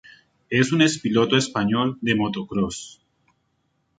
Es 0.49 0.71
un 0.71 0.81
ex-piloto 0.81 1.37
español 1.37 1.99
de 2.01 2.15
motocross. 2.15 3.03